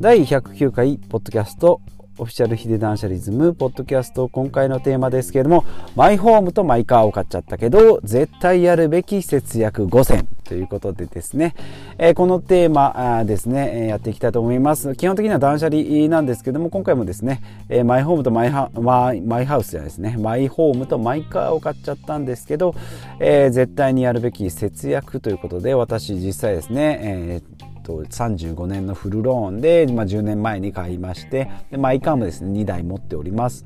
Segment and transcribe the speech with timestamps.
[0.00, 1.80] 第109回ポッドキャスト
[2.16, 5.64] オフィシャルヒデ断捨リズムポッドキャスト今回のテーマですけれども
[5.96, 11.54] マイホームとマイカーを買っちゃったけど絶対やるべき節約5選ということでですね、
[11.98, 14.94] えー、このテーマですねやっていきたいと思います。
[14.94, 20.16] 基本的には断捨離なんですけども今回もですね、えー、マイホームとマイハマイマイハウスじゃないですね。
[20.18, 22.74] マイホームとマイカーを買っちゃったんですけど、
[23.20, 27.42] えー、絶対にやるべき節約ということで私実際ですね、え
[27.84, 33.64] と35年のフルローンで、まあ、10年前に買いましてでマイカーもですね2台持っております。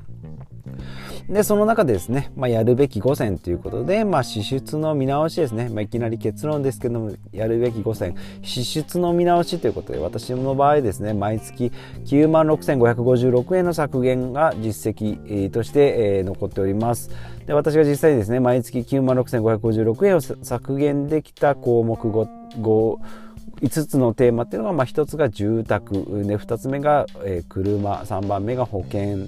[1.29, 5.69] で、その中でですね、まあ、やるべき5選ということで、まあ、支出の見直しですね。
[5.69, 8.15] まあ、いきなり結論ですけども、やるべき5選。
[8.41, 11.71] 支出の見直しということで、私の場合ですね、毎月
[12.05, 17.11] 96,556円の削減が実績として、えー、残っております。
[17.45, 22.27] で、私が実際にですね、毎月96,556円を削減できた項目 5,
[22.59, 22.97] 5
[23.61, 29.27] 5つのテーマっていうのが、まあ、1つが住宅で2つ目が、え、車3番目が保険、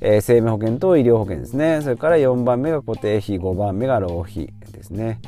[0.00, 5.20] えー、生命保険と医療保険ですねそれから4番目が固定費5番目が浪費ですね。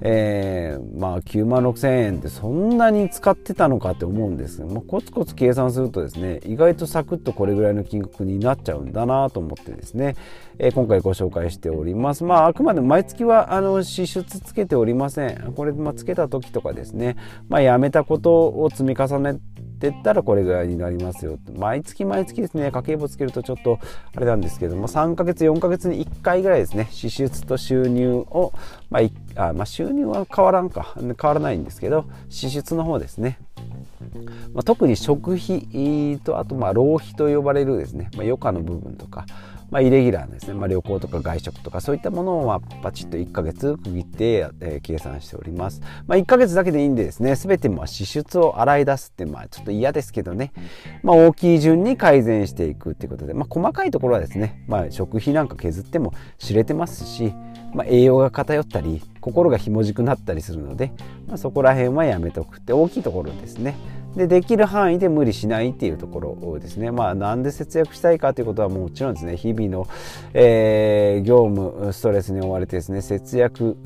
[0.00, 10.14] えー、まあ9万6千円ってそんなに使ってたのかって思うんですが、まあ、コツコツ計算するとですね意外とサクッとこれぐらいの金額になっちゃうんだなと思ってですね、
[10.58, 12.24] えー、今回ご紹介しております。
[12.24, 15.52] まああくまで毎月はあの支出つけておりません。
[15.54, 17.16] これ、まあ、つけた時とかですね、
[17.48, 19.38] まあ、やめたことを積み重ね
[19.78, 22.72] ってったらこれぐらいになりますよ毎月毎月ですね。
[22.72, 23.78] 家計簿つけるとちょっと
[24.14, 24.88] あれなんですけども。
[24.88, 26.88] 3ヶ月4ヶ月に1回ぐらいですね。
[26.90, 28.52] 支出と収入を、
[28.90, 29.00] ま
[29.36, 30.94] あ、あまあ収入は変わらんか。
[30.96, 33.38] 変わらないんですけど支出の方ですね。
[34.52, 39.26] まあ、特に食費とあとまあ浪費と呼ばれるですね、まあ、余暇の部分とか、
[39.70, 47.34] まあ、イレギュラーですね、まあ、旅行とか外食とかそういったものをまあパチッと1ヶ月区切って、えー、計算しております、まあ、1ヶ月だけでいいんでですね。
[47.34, 50.52] 全てま支出を洗い出すってまあちょっと嫌ですけどね、
[51.02, 57.32] まあ、大きい順に改善していくっていうことで、まあ、細かいところはですね、まあ、食費なんか削っても知れてますし、
[57.74, 60.92] まあ、栄養が偏ったり心がひもじくなったりするので、
[61.26, 63.76] まあ、そこら辺はやめとくって大きいところですね。
[64.16, 66.90] でできる範囲で無理しないっていうところですね。
[66.90, 69.36] まあなんで節約したいかということはもちろんですね。
[69.36, 69.86] 日々の、
[70.34, 73.76] えー、業務ストレスに追われてですね節約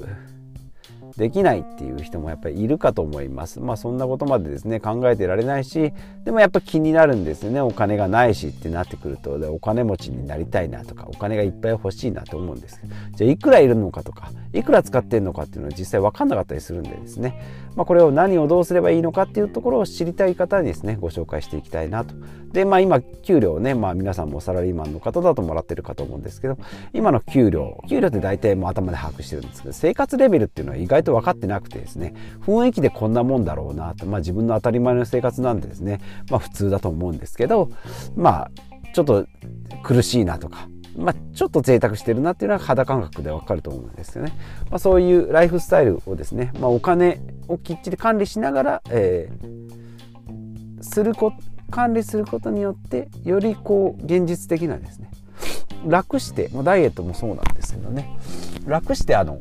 [1.17, 3.61] できないっていう人もやっぱりいるかと思います。
[3.61, 5.93] まあそんなことまでですね考えてられないし
[6.25, 17.41] でもやっぱ気になるんですよねお金がないしってなってくるとでお金持ちになりたいなとかお金がいっぱい欲しいなと思うんですけどじゃあいくらいるのかとかいくら使ってんのかっていうのは実際分かんなかったりするんでですね、
[17.75, 22.15] まあ、これを何をどうすればいいのかっていうところを知りたい方にですねご紹介していきたいなと。
[22.53, 26.59] でまあ今給料ね、まあ、皆さんもサラリーマンの方だともらってるかと思うんですけど
[26.93, 32.15] 今の給料給料って大体もう頭で把握してるんですけど生活レベルっていうのは意外と分かってなくてですね
[32.47, 37.71] 雰囲気でこんなもんだろうなと、まあ、自分の当たり前の生活なんでですね、まあ、普通だと思うんですけど
[38.17, 38.51] まあ
[38.95, 39.27] ちょっと
[39.83, 44.33] 苦しいなとかまあ、ちょっと贅沢してるなっていうのは肌感覚でわかると思うんですよね。
[44.71, 51.33] まあ、そういうライフスタイルをですね、まあ、お金をきっちり管理しながら、えー、するこ
[51.71, 55.11] 管理することによってよりこう現実的なですね
[55.87, 58.15] 楽してもうダイエットもそうなんですけどね
[58.67, 59.41] 楽してあの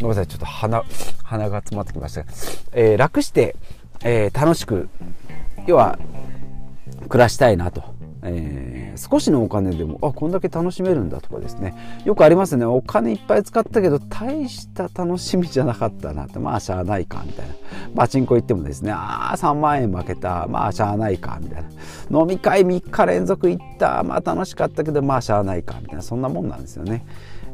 [0.00, 0.84] ごめんなさいちょっと鼻
[1.24, 2.22] 鼻が詰まってきました。
[2.22, 2.28] が、
[2.72, 3.56] えー、楽して、
[4.02, 4.88] えー、楽しく
[5.66, 5.98] 要は
[7.08, 7.82] 暮らしたいなと、
[8.22, 12.02] えー、少しのお金でもあこんだけ楽しめるんだとかですね。
[12.04, 12.64] よくありますね。
[12.64, 16.38] お金いっぱい使ったけど大した楽しみじゃなかったなって。
[16.38, 17.54] まあしゃあないかみたいな。
[17.94, 18.92] パチンコ行ってもですね。
[18.92, 20.46] ああ3万円負けた。
[20.48, 21.64] まあしゃあないかみたい
[22.10, 22.20] な。
[22.20, 24.02] 飲み会3日連続行った。
[24.02, 26.02] まあ楽しかったけどまあしゃあないかみたいな。
[26.02, 27.04] そんなもんなんですよね。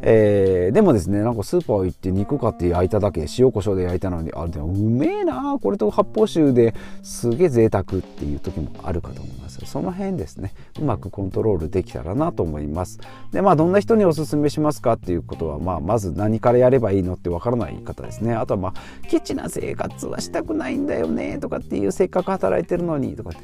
[0.07, 9.65] えー、でもですねなんかスーパー行って肉買って焼いただけ塩コショウで焼いたのにあでもうめえなこれと発泡酒ですげえ贅沢っていう時もあるかと思います。
[9.65, 12.99] その辺ですねうまくコントロールできたらなと思います。
[13.33, 18.35] でまあどんな人におすすめしますかっていうことは、まあ、まず何からやればいいのってわからない方ですね。
[18.35, 23.39] あとはまあケチな生活はしたくないんだよねとかっていうせっかく働いてるのにとかって。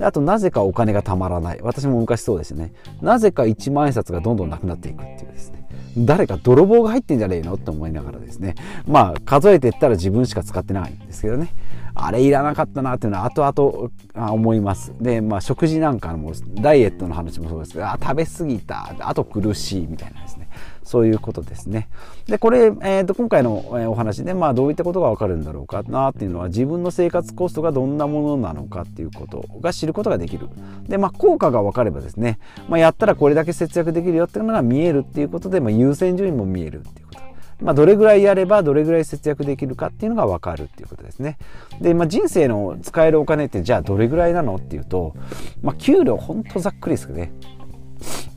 [0.00, 1.60] あとなぜかお金がたまらない。
[1.62, 2.72] 私も昔そうですね。
[3.00, 5.63] なぜか1万円札がどんどんなくなっていくっていうですね。
[5.96, 7.54] 誰か泥棒が入ってんじゃねえの？
[7.54, 8.54] って思いながらですね。
[8.86, 11.54] まあ数えていったら自分しか使ってないんですけどね。
[11.94, 14.92] あれいらなかったなっていうのは後々思います。
[15.00, 18.96] でまあ食事なんかもダイエットの話もそうですけどあ食べ過ぎた。
[18.98, 20.43] あと苦しいみたいなですね。
[20.82, 21.88] そういうことですね。
[22.26, 30.48] でこれ、えーと、今回のお話で、まあ、どういったことがわかるんだろうかなっていうのは自分の生活コストがどんなものなのかっていうことが知ることができる。
[30.88, 32.38] で、まあ、効果が分かればですね、
[32.68, 37.24] まあ、やったらこれだけ節約できるよっていうのが見えるっていうことで、まあ、優先順位も見えるっていうこと。
[37.60, 41.38] まあ、どれぐらいやればどれぐらい節約できるかっていうのが分かるっていうことですね。
[41.80, 45.14] で、まあ、人生の使えるお金ってじゃあどれぐらいなのっていうと、
[45.62, 47.32] まあ、給料ほんとざっくりですけどね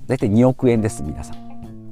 [0.07, 1.46] 大体2億円です皆さん。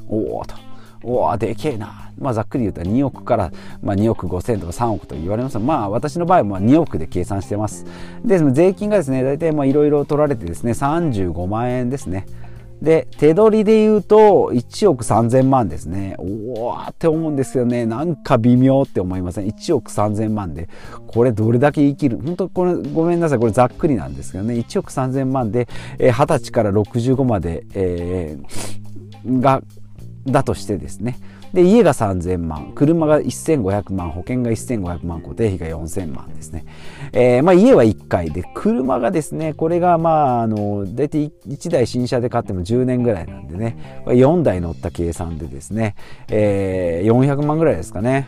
[0.08, 0.56] おおと。
[1.04, 2.12] おおでけえな。
[2.18, 3.52] まあざっくり言うと2億から、
[3.84, 7.86] まあ、2億5千とか3億と言われますまあ私の場合は2億で計算してます。
[8.24, 12.26] で、税金がですね、大体いろいろ取られてですね、35万円ですね。
[12.82, 20.70] で手取りで言うと1億3000万ですねおおって思うんですよねなんか微妙って思いません？1億3000万で
[21.08, 22.18] これどれだけ生きる？
[22.18, 25.68] 本当これごめんなさいこれざっくりなんですけどね1億3000万で、
[26.00, 29.62] えー、20歳から65まで、えー、が
[30.26, 31.18] だとしてですね。
[31.54, 36.66] で家が3000万車が1500万保険が1500万固定費が4000万ですね、
[37.14, 44.04] えー、まあ、家は1回で車がですねこれがまああの大体1台新車で買っても10年ぐらいなんでね。
[44.06, 45.96] 4台乗った計算でですね、
[46.30, 48.28] えー、400万ぐらいですかね。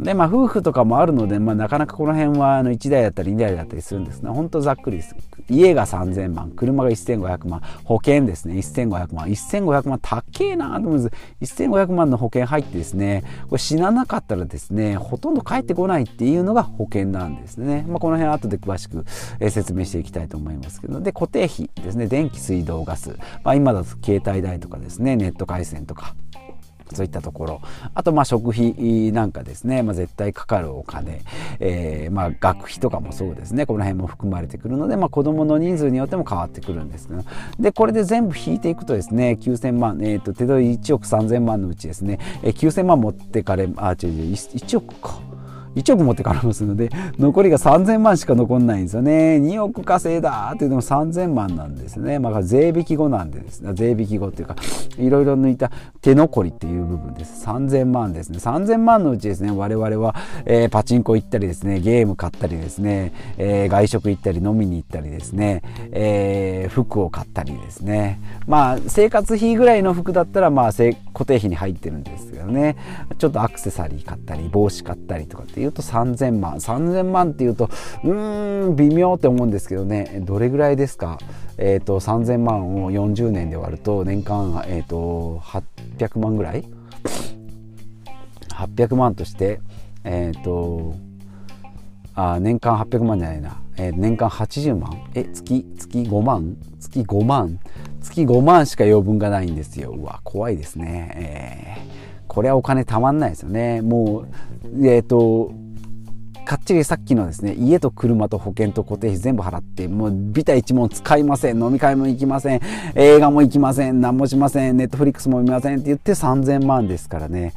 [0.00, 5.14] でまあ夫婦とかもあるので、まあ、なかなかこの辺はあの1台だったり2台だったりするんですが本当ざっくりです。
[5.48, 8.54] 家が3000万車が1500万保険ですね。
[8.54, 9.26] 1500万。
[9.26, 11.10] 1500万高えなと思うんで
[11.46, 11.62] す。
[11.62, 19.04] 1500万の保険入ってですねこれ死ななかったらですねほとんど返ってこないっていうのが保険なんですね、まあ、この辺後で詳しく、
[19.50, 21.00] 説明していきたいと思いますけど。
[21.00, 22.06] で固定費ですね。
[22.06, 25.16] 電気水道ガス、まあ、今だと携帯代とかですね。
[25.16, 26.14] ネット回線とか。
[26.94, 27.60] そういったところ。
[27.94, 31.22] あとまあ食費なんかですね、まあ、絶対かかるお金、
[31.58, 33.66] えー、まあ学費とかもそうですね。
[33.66, 37.24] この辺も含まれてくるので、まあ、子どもの人数によっても変わってくるんですけど。
[37.58, 45.20] でこれで全部引いていくとですね9000万、えー、と手取り1億3000万のうちですね、えー、9000万持ってかれあ違う違う1億か。
[45.76, 49.38] 1億持ってからますので残りが3000万しか残んないんですよね。
[49.42, 52.18] 2億稼いだっていうのも3000万なんですね。
[52.18, 53.72] まあ税引き後なんでですね。
[53.74, 54.56] 税引き後っていうか
[54.98, 55.70] いろいろ抜いた
[56.00, 57.46] 手残りっていう部分です。
[57.46, 58.38] 3000万ですね。
[58.38, 60.14] 3000万のうちですね我々は、
[60.44, 65.62] えー、パチンコ行ったりですねゲーム買ったりですね、えー、外食行ったり飲みに行ったりですね、
[65.92, 68.20] えー、服を買ったりですね。
[68.46, 72.76] まあ生活費ぐらいの服だったらまあ固定費に入ってるんですけどね。
[73.18, 76.54] ちょっとアクセサリー買ったり帽子買ったりとかっていうと3000万。
[76.56, 77.70] 3000万っていうと
[78.04, 80.22] うーん微妙って思うんですけどね。
[80.24, 81.18] どれぐらいですか？
[81.58, 85.40] えっ、ー、と3000万を40年で割ると年間、えーと、
[85.98, 86.64] 800万ぐらい
[88.50, 89.60] ？800万として
[90.04, 90.94] えっ、ー、と
[92.14, 95.10] あ年間800万じゃないな、えー、年間80万？
[95.14, 96.56] え月月5万？
[96.80, 97.58] 月5万？
[98.02, 99.90] 月5万しか余分がないんですよ。
[99.90, 101.76] うわ怖いですね。
[101.86, 101.99] えー
[102.30, 103.82] これはお金たまんないですよね。
[103.82, 105.52] もうえっ、ー、と
[106.44, 112.60] かっちりさっきのですね家と車と保険と固定費全部払ってもうビタ一文使いません飲み会も行きません
[112.94, 117.52] 映画も行きません何もしませんネットフリックスも見ませんって言って3000万ですからね。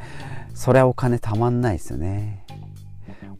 [0.56, 2.44] それはお金たまんないですよね。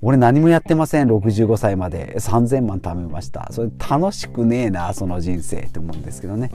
[0.04, 2.14] 俺何もやってません65歳まで。
[2.20, 3.48] 3000万貯めました。
[3.52, 6.52] それ楽しくねえなその人生って思うんですけどね。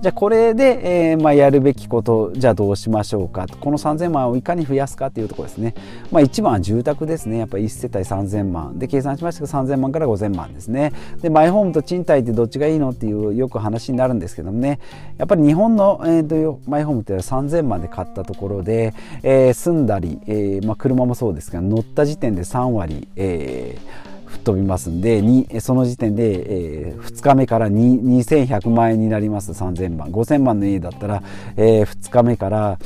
[0.00, 3.46] じゃあこれで、えーまあ、やるべきことじゃあどうしましょうか。
[3.60, 5.74] この3000万をいかに増やすかっていうところですね、
[6.10, 7.36] まあ、一番は住宅ですね。
[7.36, 8.78] やっぱり1世帯3000万。
[8.78, 10.94] で計算しましたけど3000万から5000万ですね。
[11.20, 14.80] でマイホームと賃貸ってどっちがいいのっていうよく話になるんですけどもね。
[15.18, 24.09] やっぱり日本の、えーと、マイホームって3000万で買ったところで、えー、住んだり、えーまあ、車もそうですが乗った時点で3割、えー
[24.40, 29.52] 飛びますんでその時点で、えー、2日目から2100万円になります。
[29.52, 30.10] 3000万。
[30.10, 31.22] 5000万の家だったら、
[31.56, 32.78] えー、2日目から、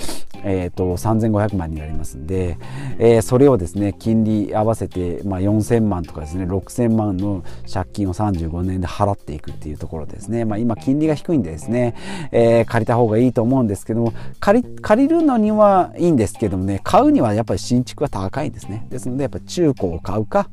[0.44, 2.58] えーと、3500万になりますんで、
[2.98, 7.42] えー、それをですね金利合わせて、まあ、4000万とかですね6000万の
[7.72, 11.94] 借金を35年で払っていくっていうところですね、まあ、今金利が低いんでですね、
[12.30, 18.86] えー、借りた方がいいと思うんですけども借り借りるのにはいいんですけどもね買うにはやっぱり新築は高いんですね。
[18.90, 20.48] ですのでやっぱ中古を買うか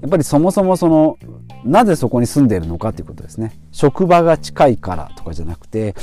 [0.00, 1.18] やっぱりそもそもその
[1.64, 3.58] なぜそこに住んでいるのかということですね。
[3.72, 5.94] 職場が近いからとかじゃなくて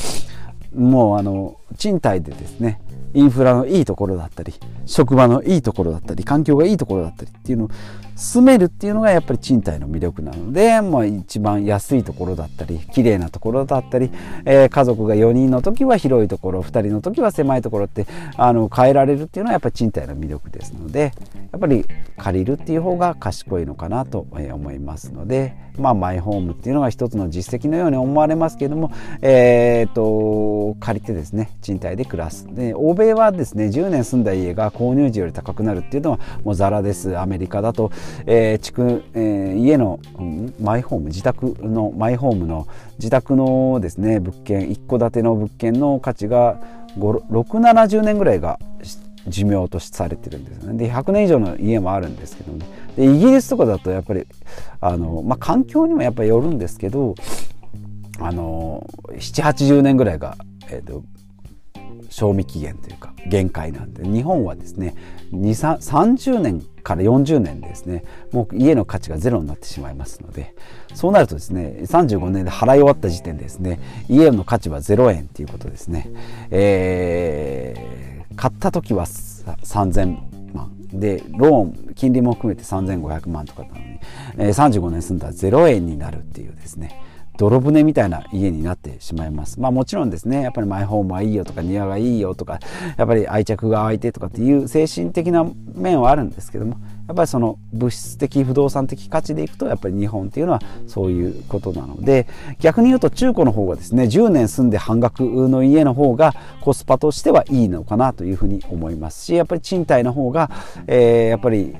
[0.75, 2.81] もうあの賃貸でですね
[3.13, 4.53] インフラのいいところだったり
[4.85, 7.69] 職場のいいところだったり環境がいいところだったりっていうのを
[8.21, 14.11] 住めるっていうのがやっぱり賃貸の魅力なので、まあ、一番安いところだったり綺麗なところだったり、
[14.45, 18.05] えー、家族が4人の時は広いところ2人の時は狭いところって
[18.37, 21.13] あの変えられるっていうのはやっぱり賃貸の魅力ですので
[21.51, 21.83] やっぱり
[22.15, 32.47] 借りるっていう方が賢いのかなと思いますので、まあ、マイホームっていうのが一つの実績のように思われますけれども、えーと、借りてですね賃貸で暮らす。
[32.53, 37.17] で欧米はですね10年住んだ家が購入時より高くなるっていうのはもうザラです。
[37.17, 37.91] アメリカだと、
[38.25, 46.59] えー地区えー、家の、うん、マイホーム自宅のマイホームの自宅のですね物件一戸建ての物件の価値が
[46.97, 48.59] 670年ぐらいが
[49.27, 50.87] 寿命とされてるんですよね。
[50.87, 52.65] で100年以上の家もあるんですけどね。
[52.95, 54.25] でイギリスとかだとやっぱり
[54.79, 57.15] あの、まあ、環境にもやっぱりよるんですけど
[58.19, 60.37] あの780年ぐらいが、
[60.69, 61.03] えーと、
[62.11, 64.95] 賞味期限というか限界なんで日本はですね
[65.31, 70.53] 30年から40年ですねもう家の価値がゼロになってしまいますので
[70.93, 76.09] そうなるとですね35年で払い終わった時点でですね家の価値は0円ということですね、
[76.51, 83.99] えー、買った時は3000万でローン金利も含めて3500万とかなのに、
[84.37, 87.10] えー、35年住んだら0円になるっていうですね。
[87.41, 89.59] 泥船みたいな家になってしまいます。
[89.59, 92.59] まあもちろんですね、やっぱりマイホームはいいよとか庭がいいよとか、
[92.97, 95.43] やっぱり愛着が湧いてとかっていう精神的な
[95.73, 96.77] 面はあるんですけども、
[97.11, 102.25] やっぱりその物質的不動産的価値でいくとやっぱり日本っていうのはそういうことなので
[102.61, 110.49] 逆に言うと中古の方がですね10年住んで半額の家の方がコスパとしてはいいのかなというふうに思いますしやっぱり賃貸の方が、
[110.87, 111.75] えー、やっぱり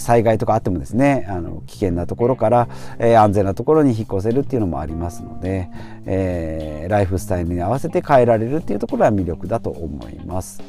[0.00, 5.68] 災害とかあってもですねあの危険なところから、えー、安全なところに引っ越せるっていうのもありますので、
[6.06, 10.60] えー、ライフスタイルに合わせて変えられるっていうところは魅力だと思います。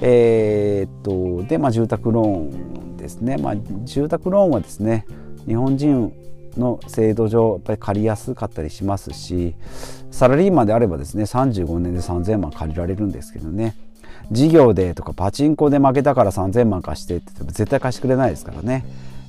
[0.00, 1.02] えー、っ
[1.42, 5.06] とで、まあ、住宅ローンですね、まあ、住宅ローンはですね
[5.46, 6.12] 日本人
[6.56, 9.54] の制度上やっぱり借りやすかったりしますし
[10.10, 13.76] サラリーマンであればですね35年で3000万借りられるんですけどね。
[14.30, 18.84] 事業でとかパチンコで負けたから3000万貸してって言っても絶対貸してくれないですからね、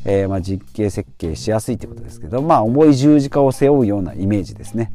[0.06, 4.92] えー、まあ実刑設計しやすいってことですけどまあ重い十字架を背負うようなイメージですね。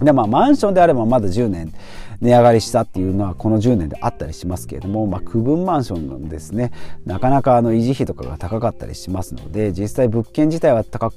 [0.00, 1.72] でまあマンションであればまだ10年
[2.20, 6.72] 値上がりしたっていうのはこの10年であったりしますけれども、まあ、区分マンションのですね。
[7.04, 11.14] なかなかあの維持費とかが高かったりしますので実際物件自体は高く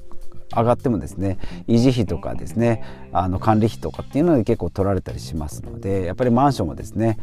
[0.54, 2.82] 上がってもですね維持費とかですね
[3.12, 7.18] あの管理費とかっていうので結構取られたりしますのでやっぱりマンションもですね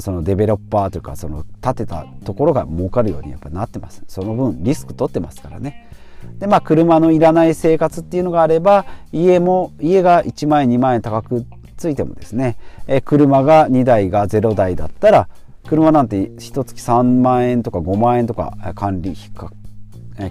[0.00, 4.02] そのデベロッパーというかその建てたところが儲かるようにやっぱなってます。
[4.08, 5.90] その分リスク取ってますからね。
[6.38, 11.46] でまあ車のいらない生活っていうのがあれば家も家が1万円2万円高く
[11.76, 12.56] ついてもですね、
[12.86, 15.28] え車が2台が0台だったら
[15.66, 19.50] 車なんて1月3万円とか5万円とか管理費か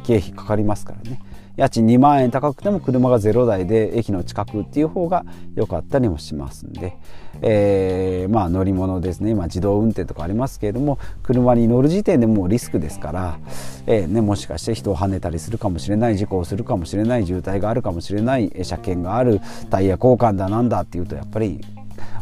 [0.03, 1.19] 経費かかりますからね。
[1.57, 6.97] 家賃2万円高くても車が0台で駅の近くっていう方が良かったりもしますんで、
[7.41, 9.31] えー、まあ乗り物ですね。
[9.31, 13.39] 今自動運転とかありますけれども車に乗る時点でもうリスクですから、
[13.87, 21.61] えーね、もしかして人をはねたりするかもしれない事故をするかもしれない渋滞があるかもしれない車検があるタイヤ交換だなんだっていうとやっぱり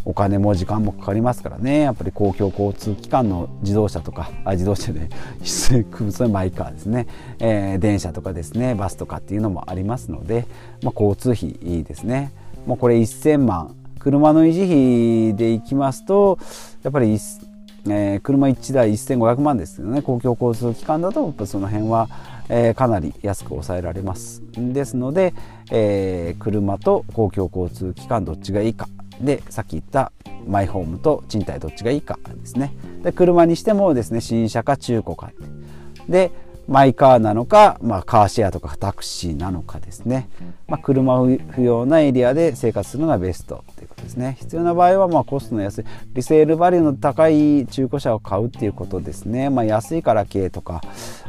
[0.05, 1.81] お金も時間もかかりますからね。
[1.81, 5.09] やっぱり公共交通機関の自動車とかあ自動車で
[5.41, 7.07] 必須物のマイカーですね、
[7.39, 8.75] えー、電車とかですね。
[8.75, 10.45] バスとかっていうのもありますので、
[10.83, 12.31] まあ、交通費ですね。
[12.65, 13.75] もうこれ1000万。
[13.99, 16.37] 車の維持費でいきますと
[16.83, 17.17] やっぱり
[17.85, 20.01] えー、車1台1500万ですけどね。
[20.01, 22.07] 公共交通機関だとやっぱその辺は、
[22.47, 24.41] えー、かなり安く抑えられます。
[24.55, 25.33] ですので、
[25.69, 28.87] えー、車と公共交通機関どっちがいいか。
[29.21, 30.11] でさっき言った
[30.47, 32.73] マイホームと賃貸どっちがいいかですね。
[33.03, 35.31] で車にしてもですね新車か中古か
[36.07, 36.31] で
[36.67, 40.29] マイカーなのか、まあ、カーシェアとかタクシーなのかですね、
[40.67, 41.19] まあ、車
[41.51, 44.37] 不要なエリアで生活するのがベストということですね。
[44.39, 50.81] 必要な場合はまあコストの安いリセールバリューの高い中古車を買うっていうことですね、まあ、安いから軽とか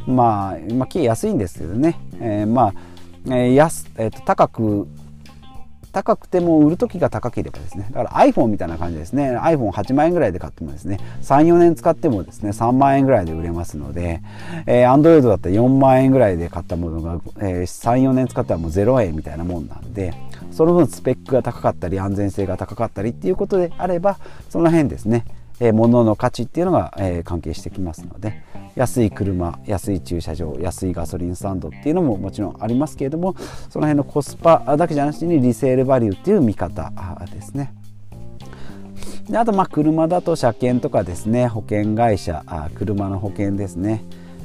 [0.07, 2.73] まあ、まあ、軽安いんですけどね、えー、ま
[3.27, 4.87] あ、え安えー、と高く
[5.95, 9.37] 高くても売る時が高ければですねだから iPhone みたいな感じですね。
[9.37, 14.21] iPhone8 万円ぐらいで買ってもですね34年使ってもですね3万円ぐらいで売れますので、
[14.65, 20.13] えー、Android だったら4万円ぐらいで買ったものが、えー、34年使ったらもう0円みたいなもんなんで
[20.51, 24.17] その分スペックが高かったり安全性が高かったりっていうことであれば
[24.49, 25.23] その辺ですね
[25.61, 28.43] えー、物の価値っていうのが、えー、関係してきますので
[28.75, 33.35] 安い車安い駐車場安いガソリンスタンドっていうのももちろんありますけれども
[33.69, 36.91] その辺のコスパだけじゃなしにリセールバリューっていう見方
[37.33, 37.73] ですね。
[39.29, 44.03] であとまあ車だと車検とかですね保険会社あ車の保険ですね、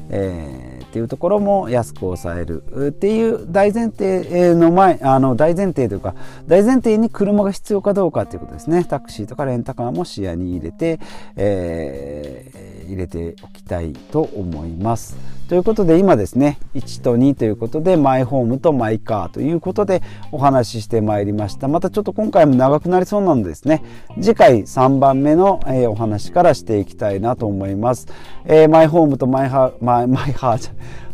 [0.09, 6.17] えー、っていうところも安く抑えるっていう大前提の前あの大前提というか
[6.49, 10.99] 大前提に車が必要かどうかっていうことですねタクシーとかレンタカーも視野に入れて、
[11.37, 15.40] えー、入れておきたいと思います。
[15.50, 21.66] ということで今ですね1と2ということでマイホームとマイカーということでお話ししてまいりました。
[21.66, 23.83] またちょっと今回も長くなりそうなのですね。
[24.21, 28.07] 次回3番目の、えー、お話からしていきたいなと思います、
[28.45, 30.71] えー、マイホームとマイハマイマイハー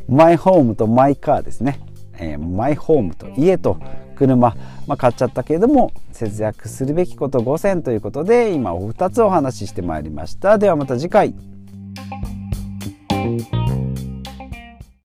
[0.06, 1.80] マイホームとマイカーですね、
[2.18, 3.78] えー、マイホームと家と
[4.16, 4.54] 車、
[4.86, 10.58] まあ、買っちゃったけれども節約するべきこと5選ということで今お2つお話ししてまいりました。
[10.58, 11.34] ではまた次回。